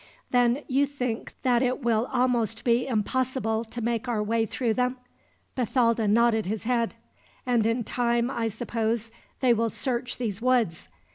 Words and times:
"Then 0.31 0.63
you 0.67 0.87
think 0.87 1.35
that 1.43 1.61
it 1.61 1.83
will 1.83 2.09
almost 2.11 2.63
be 2.63 2.87
impossible 2.87 3.63
to 3.65 3.81
make 3.83 4.07
our 4.07 4.23
way 4.23 4.47
through 4.47 4.73
them?" 4.73 4.97
Bathalda 5.53 6.07
nodded 6.07 6.47
his 6.47 6.63
head. 6.63 6.95
"And 7.45 7.67
in 7.67 7.83
time, 7.83 8.31
I 8.31 8.47
suppose, 8.47 9.11
they 9.41 9.53
will 9.53 9.69
search 9.69 10.17
these 10.17 10.41
woods?" 10.41 10.89